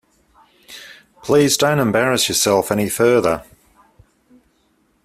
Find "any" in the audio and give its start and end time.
2.71-2.89